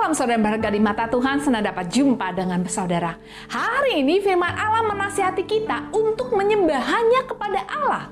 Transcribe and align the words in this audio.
Shalom 0.00 0.16
saudara 0.16 0.40
berharga 0.40 0.72
di 0.72 0.80
mata 0.80 1.04
Tuhan, 1.12 1.44
senang 1.44 1.60
dapat 1.60 1.92
jumpa 1.92 2.32
dengan 2.32 2.64
saudara. 2.64 3.20
Hari 3.52 4.00
ini 4.00 4.24
firman 4.24 4.48
Allah 4.48 4.88
menasihati 4.88 5.44
kita 5.44 5.92
untuk 5.92 6.32
menyembah 6.32 6.80
hanya 6.80 7.28
kepada 7.28 7.60
Allah. 7.68 8.08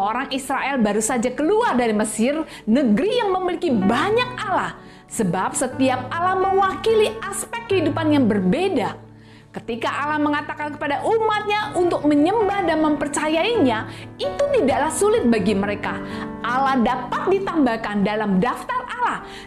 Orang 0.00 0.32
Israel 0.32 0.80
baru 0.80 1.04
saja 1.04 1.28
keluar 1.28 1.76
dari 1.76 1.92
Mesir, 1.92 2.40
negeri 2.64 3.20
yang 3.20 3.36
memiliki 3.36 3.68
banyak 3.68 4.30
Allah. 4.48 4.80
Sebab 5.12 5.52
setiap 5.52 6.08
Allah 6.08 6.40
mewakili 6.40 7.12
aspek 7.20 7.68
kehidupan 7.68 8.16
yang 8.16 8.24
berbeda. 8.24 8.96
Ketika 9.52 9.92
Allah 9.92 10.16
mengatakan 10.16 10.72
kepada 10.72 11.04
umatnya 11.04 11.76
untuk 11.76 12.04
menyembah 12.08 12.64
dan 12.64 12.80
mempercayainya, 12.80 13.92
itu 14.16 14.44
tidaklah 14.56 14.88
sulit 14.88 15.28
bagi 15.28 15.52
mereka. 15.52 16.00
Allah 16.40 16.80
dapat 16.80 17.28
ditambahkan 17.28 18.04
dalam 18.04 18.40
daftar 18.40 18.75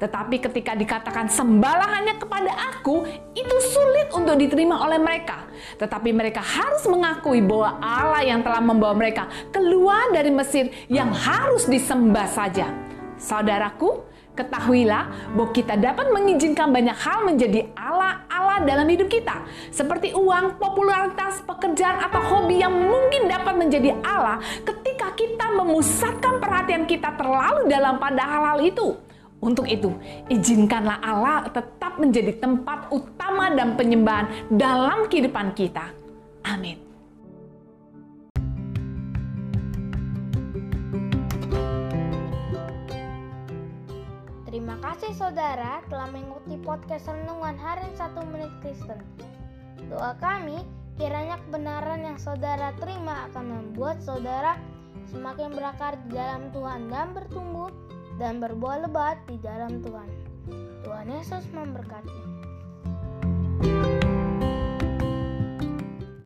Tetapi 0.00 0.36
ketika 0.40 0.72
dikatakan 0.74 1.30
sembahlah 1.30 1.90
hanya 2.00 2.14
kepada 2.18 2.52
aku, 2.74 3.06
itu 3.32 3.56
sulit 3.70 4.10
untuk 4.12 4.36
diterima 4.40 4.82
oleh 4.82 4.98
mereka. 4.98 5.46
Tetapi 5.78 6.10
mereka 6.10 6.42
harus 6.42 6.84
mengakui 6.90 7.44
bahwa 7.44 7.78
Allah 7.78 8.22
yang 8.24 8.40
telah 8.42 8.60
membawa 8.60 8.94
mereka 8.96 9.30
keluar 9.54 10.10
dari 10.10 10.32
Mesir 10.32 10.72
yang 10.90 11.12
harus 11.12 11.68
disembah 11.68 12.26
saja. 12.28 12.72
Saudaraku, 13.14 14.14
Ketahuilah 14.34 15.30
bahwa 15.30 15.54
kita 15.54 15.78
dapat 15.78 16.10
mengizinkan 16.10 16.74
banyak 16.74 16.98
hal 16.98 17.22
menjadi 17.22 17.70
Allah-Allah 17.78 18.66
dalam 18.66 18.90
hidup 18.90 19.06
kita. 19.06 19.46
Seperti 19.70 20.10
uang, 20.10 20.58
popularitas, 20.58 21.38
pekerjaan, 21.46 22.02
atau 22.02 22.18
hobi 22.18 22.58
yang 22.58 22.74
mungkin 22.74 23.30
dapat 23.30 23.54
menjadi 23.54 23.94
Allah 24.02 24.42
ketika 24.66 25.14
kita 25.14 25.54
memusatkan 25.54 26.42
perhatian 26.42 26.82
kita 26.82 27.14
terlalu 27.14 27.70
dalam 27.70 27.94
pada 28.02 28.26
hal-hal 28.26 28.58
itu. 28.66 28.98
Untuk 29.44 29.68
itu, 29.68 29.92
izinkanlah 30.32 31.04
Allah 31.04 31.44
tetap 31.52 32.00
menjadi 32.00 32.32
tempat 32.40 32.88
utama 32.88 33.52
dan 33.52 33.76
penyembahan 33.76 34.48
dalam 34.48 35.04
kehidupan 35.12 35.52
kita. 35.52 35.92
Amin. 36.48 36.80
Terima 44.48 44.80
kasih 44.80 45.12
saudara 45.12 45.84
telah 45.92 46.08
mengikuti 46.08 46.56
podcast 46.64 47.04
Renungan 47.12 47.60
Harian 47.60 47.92
1 47.92 48.32
Menit 48.32 48.52
Kristen. 48.64 48.96
Doa 49.92 50.16
kami 50.24 50.64
kiranya 50.96 51.36
kebenaran 51.44 52.00
yang 52.00 52.16
saudara 52.16 52.72
terima 52.80 53.28
akan 53.28 53.44
membuat 53.44 54.00
saudara 54.00 54.56
semakin 55.12 55.52
berakar 55.52 56.00
di 56.08 56.16
dalam 56.16 56.48
Tuhan 56.54 56.88
dan 56.88 57.12
bertumbuh 57.12 57.68
dan 58.18 58.38
berbuah 58.38 58.86
lebat 58.86 59.18
di 59.26 59.38
dalam 59.42 59.82
Tuhan. 59.82 60.10
Tuhan 60.84 61.08
Yesus 61.08 61.44
memberkati. 61.50 62.33